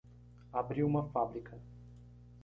Abriu 0.51 0.87
uma 0.87 1.03
fábrica 1.09 1.55